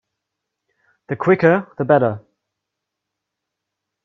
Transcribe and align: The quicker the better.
The 1.09 1.15
quicker 1.15 1.71
the 1.77 1.85
better. 1.85 2.23